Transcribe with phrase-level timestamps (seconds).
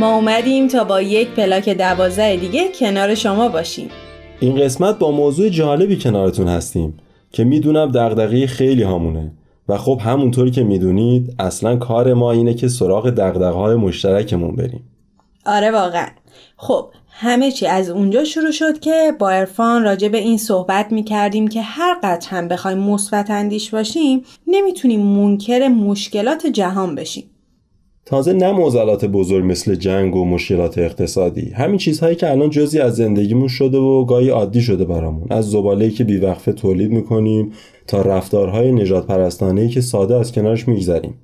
[0.00, 3.88] ما اومدیم تا با یک پلاک دوازده دیگه کنار شما باشیم.
[4.40, 6.96] این قسمت با موضوع جالبی کنارتون هستیم
[7.32, 9.32] که می‌دونم دغدغه خیلی هامونه.
[9.68, 14.84] و خب همونطوری که می‌دونید اصلا کار ما اینه که سراغ دغدغه های مشترکمون بریم.
[15.46, 16.08] آره واقعا.
[16.56, 21.04] خب همه چی از اونجا شروع شد که با ارفان راجع به این صحبت می
[21.04, 27.29] کردیم که هر قدر هم بخوایم مثبت اندیش باشیم نمی‌تونیم منکر مشکلات جهان بشیم.
[28.10, 31.50] تازه نه معضلات بزرگ مثل جنگ و مشکلات اقتصادی.
[31.50, 35.26] همین چیزهایی که الان جزی از زندگیمون شده و گاهی عادی شده برامون.
[35.30, 37.52] از زباله‌ای که بیوقفه تولید می‌کنیم
[37.86, 39.06] تا رفتارهای نجات
[39.70, 41.14] که ساده از کنارش میگذریم.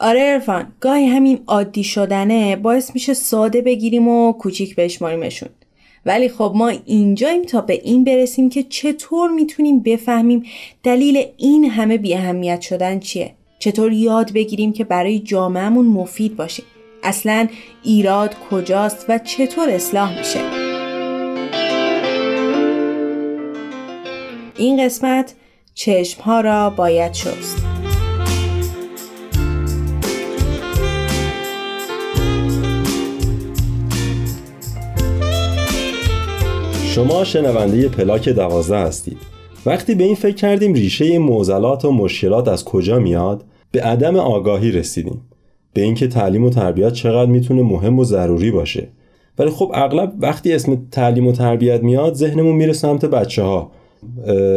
[0.00, 5.48] آره ارفان گاهی همین عادی شدنه باعث میشه ساده بگیریم و کوچیک بشماریمشون.
[6.06, 10.42] ولی خب ما اینجاییم تا به این برسیم که چطور می‌تونیم بفهمیم
[10.82, 13.30] دلیل این همه بی اهمیت شدن چیه.
[13.64, 16.62] چطور یاد بگیریم که برای جامعهمون مفید باشه؟
[17.02, 17.48] اصلا
[17.82, 20.40] ایراد کجاست و چطور اصلاح میشه؟
[24.56, 25.34] این قسمت
[25.74, 27.66] چشم ها را باید شست.
[36.84, 39.18] شما شنونده پلاک دوازده هستید.
[39.66, 44.70] وقتی به این فکر کردیم ریشه معضلات و مشکلات از کجا میاد؟ به عدم آگاهی
[44.70, 45.20] رسیدیم.
[45.72, 48.88] به اینکه تعلیم و تربیت چقدر می‌تونه مهم و ضروری باشه.
[49.38, 53.70] ولی خب اغلب وقتی اسم تعلیم و تربیت میاد ذهنمون میره سمت بچه ها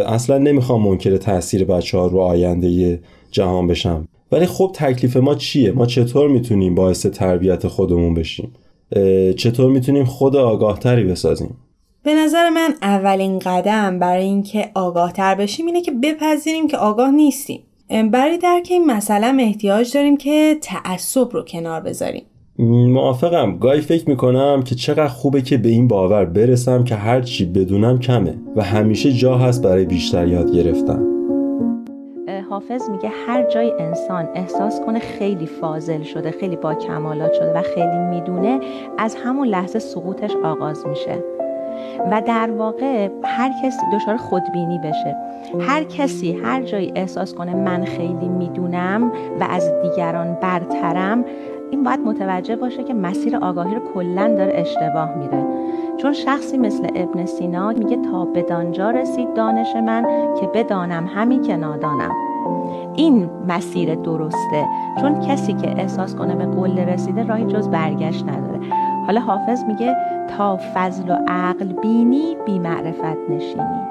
[0.06, 3.00] اصلا نمی‌خوام منکر تاثیر بچه ها رو آینده
[3.32, 4.08] جهان بشم.
[4.32, 8.54] ولی خب تکلیف ما چیه؟ ما چطور می‌تونیم باعث تربیت خودمون بشیم؟
[9.38, 11.58] چطور می‌تونیم خود آگاهتری بسازیم؟
[12.04, 17.60] به نظر من اولین قدم برای اینکه آگاهتر بشیم اینه که بپذیریم که آگاه نیستیم.
[17.90, 22.24] برای درک این مسئله احتیاج داریم که تعصب رو کنار بذاریم.
[22.60, 23.58] موافقم.
[23.58, 28.00] گاهی فکر می‌کنم که چقدر خوبه که به این باور برسم که هر چی بدونم
[28.00, 31.04] کمه و همیشه جا هست برای بیشتر یاد گرفتن.
[32.50, 37.62] حافظ میگه هر جای انسان احساس کنه خیلی فاضل شده خیلی با کمالات شده و
[37.62, 38.60] خیلی می‌دونه
[38.98, 41.24] از همون لحظه سقوطش آغاز میشه.
[42.12, 45.16] و در واقع هر کسی دچار خودبینی بشه.
[45.60, 51.26] هر کسی هر جایی احساس کنه من خیلی می‌دونم و از دیگران برترم
[51.72, 55.44] این باید متوجه باشه که مسیر آگاهی رو کلا داره اشتباه میره.
[55.98, 60.06] چون شخصی مثل ابن سینا میگه تا بدانجا رسید دانش من
[60.40, 62.12] که بدانم همین که نادانم.
[62.96, 64.66] این مسیر درسته.
[65.02, 68.47] چون کسی که احساس کنه به قله رسیده راهی جز برگشت نداره.
[69.08, 69.96] حالا حافظ میگه
[70.38, 73.82] تا فضل و عقل بینی بی معرفت نشینی.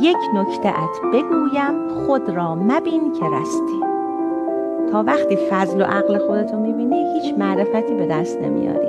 [0.00, 3.80] یک نکته ات بگویم خود را مبین که رستی.
[4.92, 8.88] تا وقتی فضل و عقل خودتو می‌بینی هیچ معرفتی به دست نمیاری.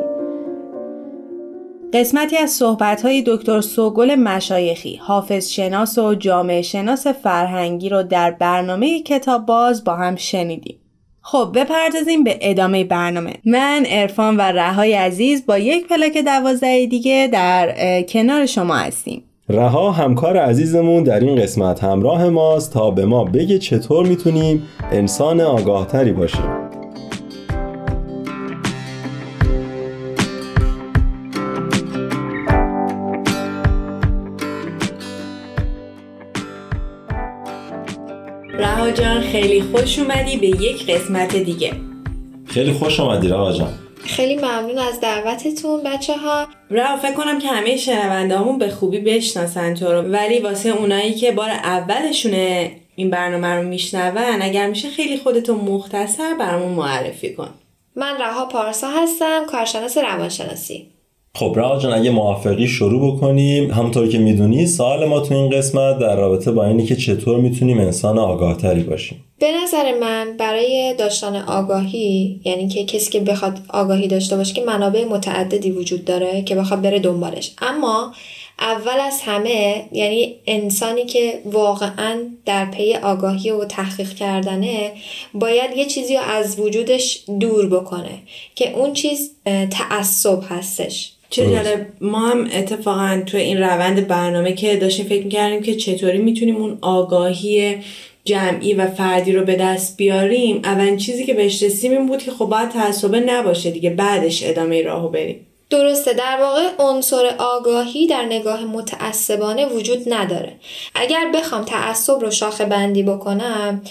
[1.94, 9.00] قسمتی از صحبت‌های دکتر سوگل مشایخی حافظ شناس و جامعه شناس فرهنگی رو در برنامه
[9.00, 10.81] کتاب باز با هم شنیدیم.
[11.22, 13.34] خب بپردازیم به ادامه برنامه.
[13.46, 19.24] من ارفان و رهای عزیز با یک پلاک دوازده دیگه در کنار شما هستیم.
[19.50, 25.42] رها همکار عزیزمون در این قسمت همراه ماست تا به ما بگه چطور می‌تونیم انسان
[25.42, 26.61] آگاهتری باشیم.
[39.32, 41.74] خیلی خوش اومدی به یک قسمت دیگه.
[42.46, 43.74] خیلی خوش اومدی رها جان
[44.06, 49.00] خیلی ممنون از دعوتتون بچه ها رها فکر کنم که همه شنونده همون به خوبی
[49.00, 50.02] بشناسن تو رو.
[50.02, 56.36] ولی واسه اونایی که بار اولشونه این برنامه رو میشنون اگر میشه خیلی خودتو مختصر
[56.40, 57.50] برامون معرفی کن.
[57.96, 60.88] من رها پارسا هستم کارشناس روانشناسی.
[61.36, 63.72] خب رها جان اگه موافقی شروع بکنیم.
[63.72, 67.80] همونطور که می‌دونی سوال ما تو این قسمت در رابطه با اینی که چطور می‌تونیم
[67.80, 69.24] انسان آگاهتری باشیم.
[69.40, 74.64] به نظر من برای داشتن آگاهی یعنی که کسی که بخواد آگاهی داشته باشه که
[74.64, 77.52] منابع متعددی وجود داره که بخواد بره دنبالش.
[77.62, 78.14] اما
[78.60, 84.92] اول از همه یعنی انسانی که واقعا در پی آگاهی و تحقیق کردنه
[85.34, 88.20] باید یه چیزی رو از وجودش دور بکنه
[88.56, 89.32] که اون چیز
[89.72, 91.14] تعصب هستش.
[91.32, 96.18] چه جالب ما هم اتفاقا تو این روند برنامه که داشتیم فکر می‌کردیم که چطوری
[96.18, 97.78] می‌تونیم اون آگاهی
[98.26, 100.62] جمعی و فردی رو به دست بیاریم.
[100.64, 104.82] اولین چیزی که بهش رسیدیم این بود که خب باید تعصبه نباشه دیگه بعدش ادامه
[104.82, 105.46] راهو بریم.
[105.72, 110.54] درسته در واقع عنصر آگاهی در نگاه متعصبانه وجود نداره.
[110.96, 113.82] اگر بخوام تعصب رو شاخه بندی بکنم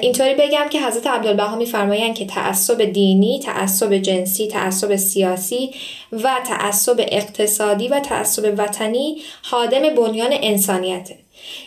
[0.00, 5.70] اینطوری بگم که حضرت عبدالبها میفرمایند که تعصب دینی تعصب جنسی تعصب سیاسی
[6.12, 11.16] و تعصب اقتصادی و تعصب وطنی حادم بنیان انسانیته.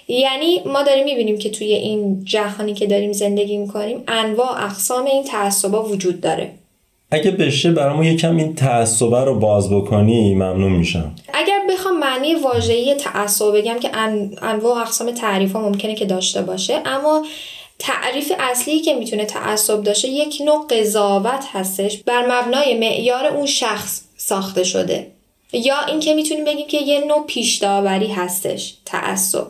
[0.07, 5.23] یعنی ما داریم می‌بینیم که توی این جهانی که داریم زندگی می‌کنیم انواع اقسام این
[5.23, 6.51] تعصبا وجود داره.
[7.11, 11.15] اگه بشه برامون یکم این تعصبه رو باز بکنی ممنون میشم.
[11.33, 13.89] اگر بخوام معنی واژه‌ای تعصب بگم که
[14.41, 17.25] انواع اقسام تعریف ها ممکنه که داشته باشه اما
[17.79, 21.97] تعریف اصلی که می‌تونه تعصب داشته یک نوع قضاوت هستش.
[21.97, 25.07] بر مبنای معیار اون شخص ساخته شده.
[25.53, 29.47] یا اینکه می‌تونیم بگیم که یه نوع پیش داوری هستش تعصب.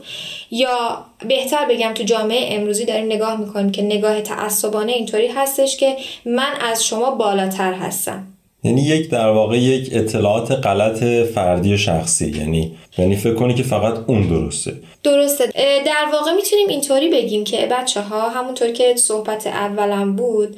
[0.52, 5.98] یا بهتر بگم تو جامعه امروزی داریم نگاه می‌کنیم که نگاه تعصبانه اینطوری هستش که
[6.26, 8.28] من از شما بالاتر هستم.
[8.64, 12.30] یعنی یک در واقع یک اطلاعات غلط فردی شخصی.
[12.30, 14.74] یعنی یعنی فکر کنی که فقط اون درسته.
[15.04, 15.50] درسته.
[15.86, 20.58] در واقع می‌تونیم اینطوری بگیم که بچه ها همونطور که صحبت اولم بود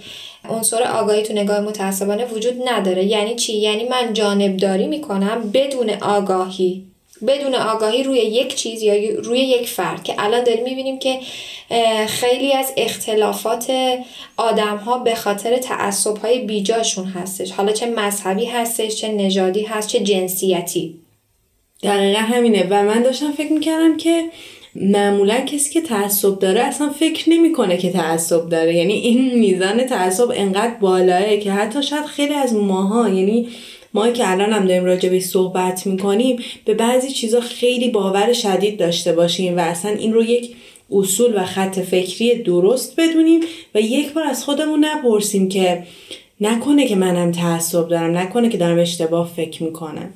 [0.50, 3.05] عنصر آگاهی تو نگاه متعصبانه وجود نداره.
[3.05, 6.93] یعنی چی؟ یعنی من جانبداری می‌کنم بدون آگاهی.
[7.27, 8.93] بدون آگاهی روی یک چیز یا
[9.23, 11.19] روی یک فرد که الان داریم می‌بینیم که
[12.07, 13.71] خیلی از اختلافات
[14.37, 17.51] آدم ها به خاطر تعصب های بیجاشون هستش.
[17.51, 20.95] حالا چه مذهبی هستش چه نژادی هست چه جنسیتی.
[21.83, 22.67] دقیقا همینه.
[22.69, 24.23] و من داشتم فکر می‌کردم که
[24.75, 28.75] معمولا کسی که تعصب داره اصلا فکر نمی‌کنه که تعصب داره.
[28.75, 33.47] یعنی این میزان تعصب انقدر بالاه که حتی شاید خیلی از ماها یعنی
[33.94, 38.80] ما که الان هم داریم راجع به صحبت می‌کنیم به بعضی چیزا خیلی باور شدید
[38.80, 40.56] داشته باشیم و اصلا این رو یک
[40.92, 43.42] اصول و خط فکری درست بدونیم
[43.75, 45.84] و یک بار از خودمون نپرسیم که
[46.42, 50.13] نکنه که منم تعصب دارم نکنه که دارم اشتباه فکر می‌کنم.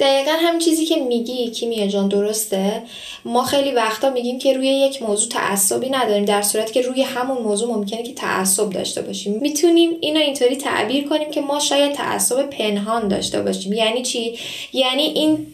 [0.00, 2.82] دقیقا هم چیزی که میگی کیمیا جان درسته؟
[3.24, 7.38] ما خیلی وقتا میگیم که روی یک موضوع تعصبی نداریم در صورتی که روی همون
[7.38, 9.38] موضوع ممکنه که تعصب داشته باشیم.
[9.40, 13.72] می‌تونیم اینو اینطوری تعبیر کنیم که ما شاید تعصب پنهان داشته باشیم.
[13.72, 14.38] یعنی چی؟
[14.72, 15.46] یعنی این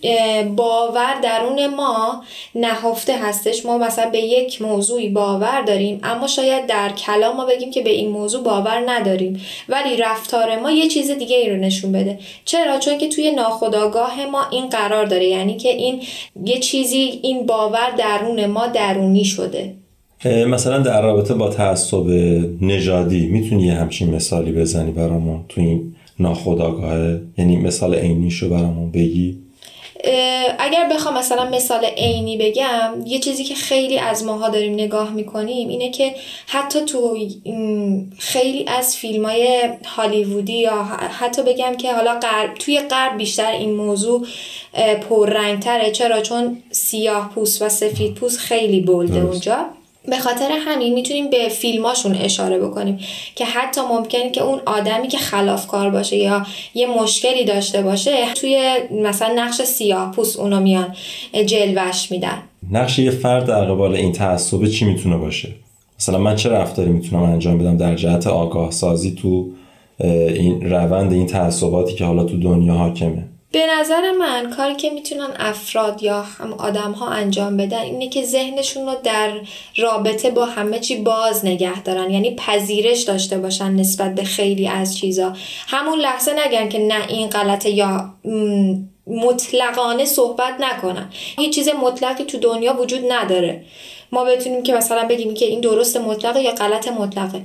[0.57, 2.25] باور درون ما
[2.55, 3.67] نهفته هستش.
[3.67, 7.91] ما مثلا به یک موضوعی باور داریم اما شاید در کلام ما بگیم که به
[7.91, 9.41] این موضوع باور نداریم.
[9.69, 12.19] ولی رفتار ما یه چیز دیگه ای رو نشون بده.
[12.45, 16.03] چرا؟ چون که توی ناخودآگاه ما این قرار داره یعنی که این
[16.45, 19.75] یه چیزی این باور درون ما درونی شده.
[20.49, 22.07] مثلا در رابطه با تعصب
[22.61, 29.44] نژادی می‌تونی یه همچین مثالی بزنی برامون تو این ناخودآگاهه یعنی مثال عینیشو برامون بگی.
[30.59, 35.69] اگر بخوام مثلا مثال عینی بگم یه چیزی که خیلی از ماها داریم نگاه می‌کنیم
[35.69, 36.15] اینه که
[36.47, 37.19] حتی تو
[38.19, 40.83] خیلی از فیلم های هالیوودی یا
[41.21, 44.27] حتی بگم که حالا غرب توی غرب بیشتر این موضوع
[45.09, 45.91] پررنگتره.
[45.91, 49.67] چرا؟ چون سیاه پوست و سفید پوست خیلی بلده اونجا.
[50.09, 52.99] به خاطر همین می‌تونیم به فیلماشون اشاره بکنیم
[53.35, 58.77] که حتی ممکنه که اون آدمی که خلافکار باشه یا یه مشکلی داشته باشه توی
[59.03, 60.95] مثلا نقش سیاه پوست اونو میان
[61.47, 62.43] جلوش میدن.
[62.71, 65.49] نقش یه فرد در قبال این تعصب چی می‌تونه باشه؟
[66.01, 69.49] مثلا من چه رفتاری می‌تونم انجام بدم در جهت آگاه سازی تو
[70.01, 75.29] این روند این تعصباتی که حالا تو دنیا حاکمه؟ به نظر من کاری که می‌تونن
[75.39, 79.33] افراد یا هم آدم ها انجام بدن اینه که ذهنشون رو در
[79.77, 82.11] رابطه با همه چی باز نگه دارن.
[82.11, 85.33] یعنی پذیرش داشته باشن نسبت به خیلی از چیزا.
[85.67, 88.15] همون لحظه نگن که نه این غلطه یا
[89.07, 91.11] مطلقانه صحبت نکنن.
[91.39, 93.65] هیچ چیز مطلقی تو دنیا وجود نداره.
[94.13, 97.43] ما بتونیم که مثلا بگیم که این درست مطلقه یا غلط مطلقه.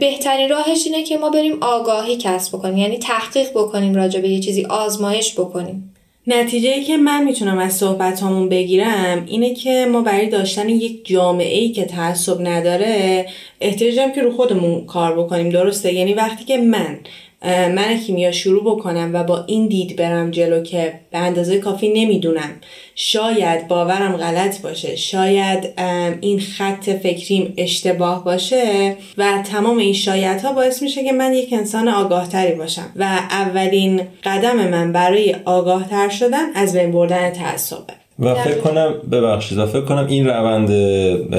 [0.00, 2.78] بهترین راهش اینه که ما بریم آگاهی کسب بکنیم.
[2.78, 5.92] یعنی تحقیق بکنیم راجع به یه چیزی آزمایش بکنیم.
[6.26, 11.06] نتیجه ای که من می‌تونم از صحبت همون بگیرم اینه که ما برای داشتن یک
[11.06, 13.26] جامعه ای که تعصب نداره
[13.60, 15.50] احتیاجم که رو خودمون کار بکنیم.
[15.50, 16.98] درسته؟ یعنی وقتی که من
[17.42, 22.50] من کیمیا شروع بکنم و با این دید برم جلو که به اندازه کافی نمی‌دونم.
[22.94, 24.96] شاید باورم غلط باشه.
[24.96, 25.80] شاید
[26.20, 31.52] این خط فکریم اشتباه باشه و تمام این شاید ها باعث میشه که من یک
[31.52, 38.05] انسان آگاهتری باشم و اولین قدم من برای آگاهتر شدن از بین بردن تعصبه.
[38.18, 40.68] و فکر کنم ببخشید و فکر کنم این روند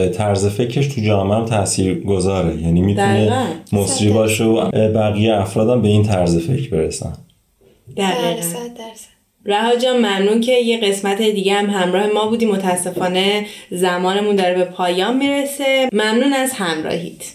[0.10, 3.32] طرز فکرش تو جامعه هم تاثیر گذاره یعنی می‌تونه
[3.74, 7.14] مصری باشه و بقیه افرادم به این طرز فکر برسن.
[9.46, 14.66] رها جان ممنون که یه قسمت دیگه هم همراه ما بودی متاسفانه زمانمون داره به
[14.66, 15.90] پایان می‌رسه.
[15.94, 17.34] ممنون از همراهیت.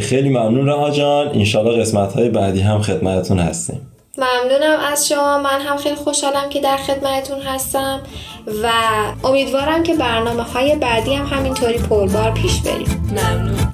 [0.00, 1.28] خیلی ممنون رها جان.
[1.28, 3.80] انشالله قسمت های بعدی هم خدمتتون هستیم.
[4.18, 5.38] ممنونم از شما.
[5.38, 8.00] من هم خیلی خوشحالم که در خدمتتون هستم
[8.62, 8.70] و
[9.24, 13.10] امیدوارم که برنامه های بعدی هم همینطوری پربار پیش بریم.
[13.10, 13.72] ممنون.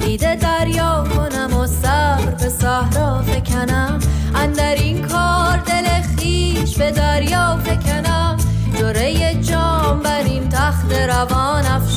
[0.00, 3.98] دیده دریا کنم و سر به صحرا فکنم.
[4.34, 5.84] اندر این کار دل
[6.18, 8.36] خیش به دریا فکنم.
[8.78, 11.93] جره جام بر این تخت روان افشانم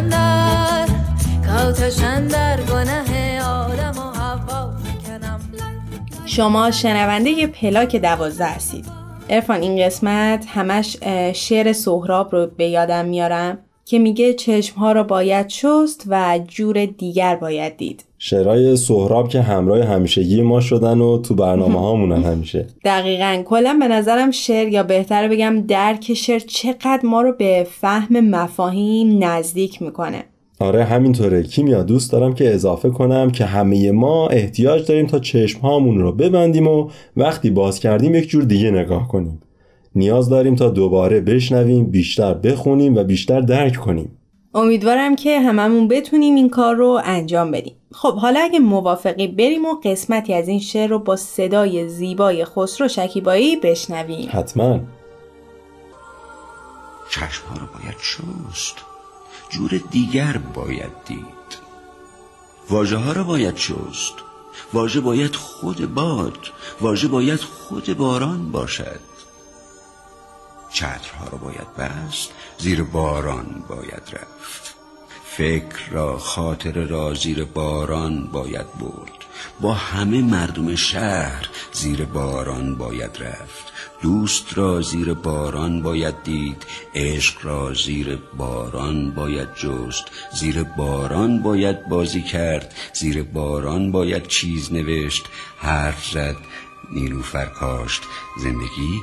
[0.00, 0.86] کوتشندر
[1.46, 4.72] کوتشندر گناه آدم و حوا
[6.26, 8.86] شما شنونده پلاک دوازده هستید.
[9.28, 10.96] ارفان این قسمت همش
[11.34, 13.58] شعر سهراب رو به یادم میارم.
[13.90, 18.04] که میگه چشمها رو باید شست و جور دیگر باید دید.
[18.18, 22.66] شعرهای سهراب که همراه همیشگی ما شدن و تو برنامه هامونن همیشه.
[22.84, 23.42] دقیقا.
[23.46, 29.24] کلا به نظرم شعر یا بهتر بگم درک شعر چقدر ما رو به فهم مفاهیم
[29.24, 30.24] نزدیک می‌کنه.
[30.60, 31.42] آره همینطوره.
[31.42, 36.12] کیمیا دوست دارم که اضافه کنم که همه ما احتیاج داریم تا چشم هامون رو
[36.12, 39.42] ببندیم و وقتی باز کردیم یک جور دیگه نگاه کنیم.
[39.94, 44.16] نیاز داریم تا دوباره بشنویم بیشتر بخونیم و بیشتر درک کنیم.
[44.54, 47.76] امیدوارم که هممون بتونیم این کار رو انجام بدیم.
[47.92, 52.88] خب حالا اگه موافقی بریم و قسمتی از این شعر رو با صدای زیبای خسرو
[52.88, 54.28] شکیبایی بشنویم.
[54.32, 54.80] حتما.
[57.10, 58.76] چشم ها رو باید شست.
[59.50, 61.60] جور دیگر باید دید.
[62.70, 64.14] واژه ها رو باید شست.
[64.72, 66.38] واژه باید خود باد.
[66.80, 69.09] واژه باید خود باران باشد.
[70.72, 74.74] چترها رو باید بست زیر باران باید رفت.
[75.24, 79.20] فکر را خاطر را زیر باران باید برد.
[79.60, 83.72] با همه مردم شهر زیر باران باید رفت.
[84.02, 86.62] دوست را زیر باران باید دید
[86.94, 90.04] عشق را زیر باران باید جست.
[90.40, 95.24] زیر باران باید بازی کرد زیر باران باید چیز نوشت.
[95.58, 96.36] حرف زد
[96.92, 98.02] نیلوفر کاشت.
[98.42, 99.00] زندگی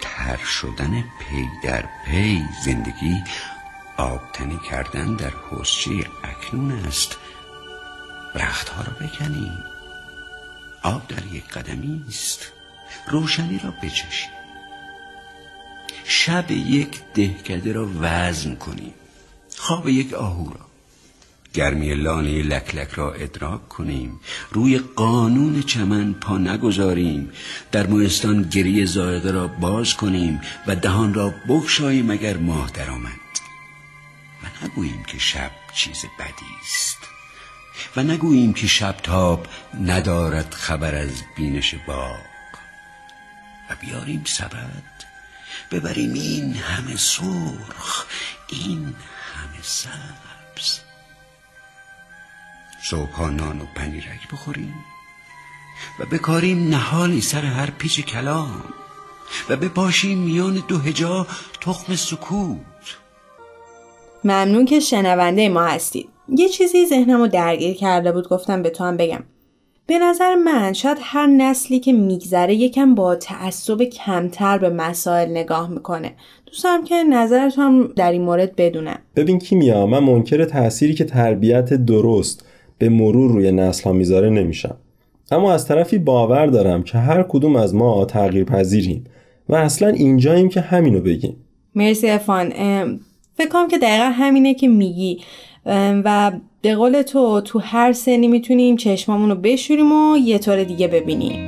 [0.00, 2.44] تر شدن پی در پی.
[2.64, 3.24] زندگی
[3.96, 5.90] آبتنی کردن در حسچه
[6.24, 7.16] اکنون است.
[8.34, 9.58] رختها را بکنیم
[10.82, 12.52] آب در یک قدمی است.
[13.08, 14.30] روشنی را بچشیم
[16.04, 18.94] شب یک دهکده را وزن کنیم
[19.56, 20.67] خواب یک آهو را.
[21.54, 24.20] گرمی لانه لکلک را ادراک کنیم.
[24.50, 27.30] روی قانون چمن پا نگذاریم.
[27.72, 33.12] در موستان گریه زایده را باز کنیم و دهان را بگشاییم اگر ماه درآمد.
[34.42, 36.98] و نگوییم که شب چیز بدی است.
[37.96, 39.46] و نگوییم که شب تاب
[39.84, 42.28] ندارد خبر از بینش باغ.
[43.70, 44.98] و بیاریم سبد.
[45.70, 48.06] ببریم این همه سرخ
[48.48, 48.94] این
[49.34, 50.87] همه سبز.
[52.82, 54.74] صبحها نان و پنیرک بخوریم.
[56.00, 58.64] و بکاریم نهالی سر هر پیچ کلام.
[59.50, 61.26] و بپاشیم میان دو هجا
[61.60, 62.58] تخم سکوت.
[64.24, 66.08] ممنون که شنونده ما هستید.
[66.28, 69.24] یه چیزی ذهنمو درگیر کرده بود گفتم به تو هم بگم.
[69.86, 75.68] به نظر من شاید هر نسلی که میگذره یکم با تعصب کمتر به مسائل نگاه
[75.70, 76.14] می‌کنه.
[76.46, 78.98] دوستم که نظرت هم در این مورد بدونم.
[79.16, 82.47] ببین کیمیا من منکر تأثیری که تربیت درست
[82.78, 84.76] به مرور روی نسل ها می‌ذاره نمیشم.
[85.30, 89.04] اما از طرفی باور دارم که هر کدوم از ما تغییر پذیریم
[89.48, 91.36] و اصلا اینجاییم که همینو بگیم.
[91.74, 92.48] مرسی افان
[93.34, 95.20] فکر که دقیقا همینه که میگی.
[96.04, 96.32] و
[96.62, 101.47] به قول تو تو هر سنی می‌تونیم چشمامون رو بشوریم و یه طور دیگه ببینیم.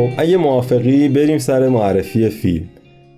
[0.00, 2.68] خب اگه موافقی بریم سر معرفی فیلم.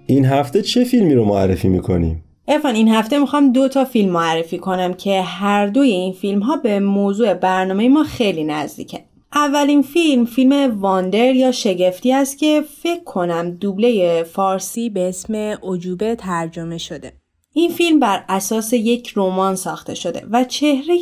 [0.07, 4.59] این هفته چه فیلمی رو معرفی می‌کنیم؟ افان این هفته می‌خوام دو تا فیلم معرفی
[4.59, 9.01] کنم که هر دوی این فیلم ها به موضوع برنامه ما خیلی نزدیکه.
[9.35, 16.15] اولین فیلم فیلم واندر یا شگفتی است که فکر کنم دوبله فارسی به اسم عجوبه
[16.15, 17.13] ترجمه شده.
[17.53, 20.97] این فیلم بر اساس یک رمان ساخته شده و چهره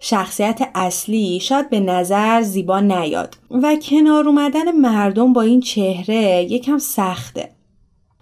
[0.00, 6.78] شخصیت اصلی شاید به نظر زیبا نیاد و کنار اومدن مردم با این چهره یکم
[6.78, 7.48] سخته.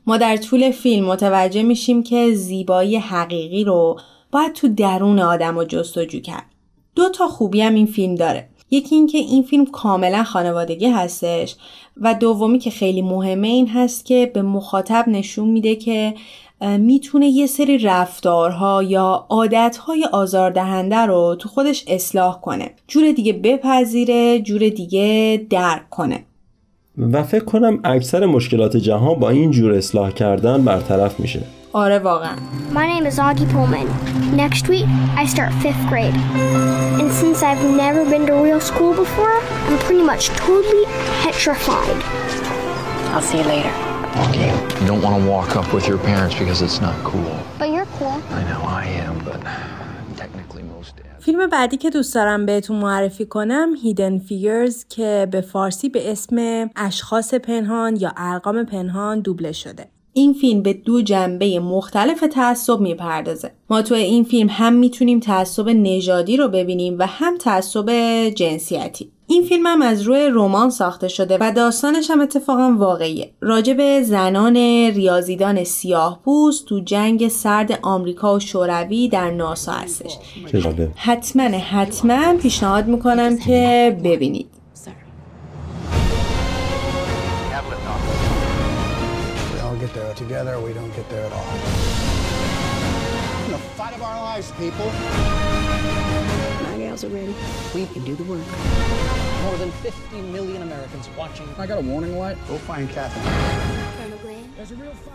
[0.07, 3.99] ما در طول فیلم متوجه میشیم که زیبایی حقیقی رو
[4.33, 6.47] باید تو درون آدم و جستجو کرد.
[6.95, 8.49] دو تا خوبی هم این فیلم داره.
[8.71, 11.57] یکی اینکه این فیلم کاملا خانوادگی هستش
[11.97, 16.15] و دومی که خیلی مهمه این هست که به مخاطب نشون میده که
[16.61, 24.41] می‌تونه یه سری رفتارها یا عادتهای آزاردهنده رو تو خودش اصلاح کنه جور دیگه بپذیره
[24.41, 26.25] جور دیگه درک کنه
[26.99, 31.41] و فکر کنم اکثر مشکلات جهان با این جور اصلاح کردن برطرف میشه
[31.73, 32.37] آره واقعا
[32.73, 33.89] My name is Augie Pullman.
[34.37, 36.17] Next week, I start fifth grade.
[37.01, 39.37] And since I've never been to real school before,
[39.69, 40.87] I'm pretty much totally
[41.23, 42.01] petrified.
[43.13, 43.94] I'll see you later.
[44.17, 47.35] Okay, you don't want to walk up with your parents because it's not cool.
[47.59, 48.23] But you're cool.
[48.31, 49.41] I know I am, but
[50.17, 51.25] technically most dads.
[51.25, 56.71] فیلم بعدی که دوست دارم بهتون معرفی کنم هیدن فیگرز که به فارسی به اسم
[56.77, 63.51] اشخاص پنهان یا ارقام پنهان دوبله شده این فیلم به دو جنبه مختلف تعصب می‌پردازه
[63.71, 67.91] ما تو این فیلم هم می‌تونیم تعصب نژادی رو ببینیم و هم تعصب
[68.29, 73.73] جنسیتی این فیلم هم از روی رمان ساخته شده و داستانش هم اتفاقا واقعیه راجع
[73.73, 74.57] به زنان
[74.95, 80.19] ریاضیدان سیاه پوست تو جنگ سرد آمریکا و شوروی در ناسا هستش
[80.97, 84.55] حتما حتما پیشنهاد می‌کنم که ببینید
[90.17, 91.45] together, we don't get there at all.
[93.51, 95.44] The fight of our lives, people.
[97.75, 98.47] We can do the work.
[99.47, 101.49] More than 50 million Americans watching.
[101.59, 102.37] I got a warning light.
[102.49, 103.25] Go find Catherine.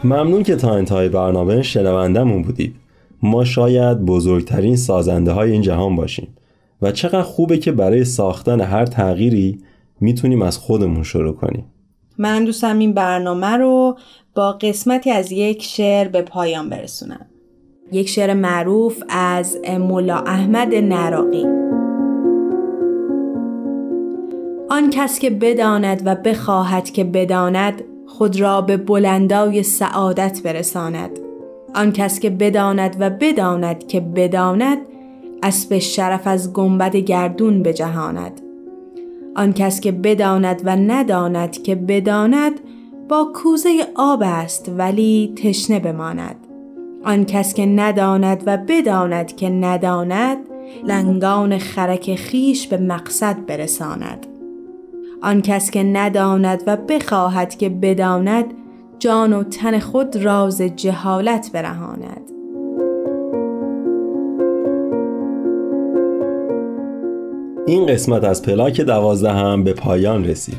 [0.03, 2.75] ممنون که تا انتهای برنامه شنوندمون بودید
[3.23, 6.27] ما شاید بزرگترین سازنده های این جهان باشیم
[6.81, 9.59] و چقدر خوبه که برای ساختن هر تغییری
[9.99, 11.65] می‌تونیم از خودمون شروع کنیم
[12.17, 13.97] من دوستم این برنامه رو
[14.35, 17.25] با قسمتی از یک شعر به پایان برسونم
[17.91, 21.68] یک شعر معروف از مولا احمد نراقی
[24.79, 31.09] آن کس که بداند و بخواهد که بداند خود را به بلندای سعادت برساند.
[31.75, 34.77] آن کس که بداند و بداند که بداند
[35.43, 38.41] اسب شرف از گنبد گردون بجهاند.
[39.35, 42.59] آن کس که بداند و نداند که بداند
[43.09, 46.35] با کوزه آب است ولی تشنه بماند.
[47.03, 50.37] آن کس که نداند و بداند که نداند
[50.83, 54.38] لنگان خرک خیش به مقصد برساند.
[55.21, 58.45] آن کس که نداند و بخواهد که بداند
[58.99, 62.21] جان و تن خود راز جهالت برهاند.
[67.67, 70.57] این قسمت از پلاک دوازده هم به پایان رسید.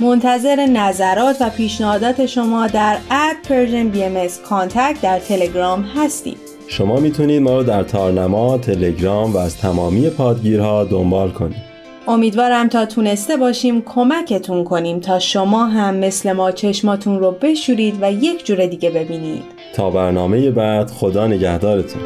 [0.00, 6.36] منتظر نظرات و پیشنهادات شما در at Persian BM contact در تلگرام هستیم.
[6.68, 11.67] شما می‌تونید ما رو در تارنما، تلگرام و از تمامی پادگیرها دنبال کنید.
[12.08, 18.12] امیدوارم تا تونسته باشیم کمکتون کنیم تا شما هم مثل ما چشماتون رو بشورید و
[18.12, 19.44] یک جور دیگه ببینید.
[19.74, 22.02] تا برنامه بعد خدا نگهدارتون.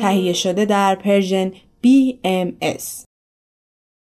[0.00, 1.52] تهیه شده در پرژن
[1.86, 3.06] BMS